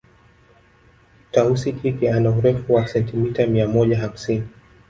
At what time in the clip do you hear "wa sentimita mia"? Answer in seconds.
2.73-3.67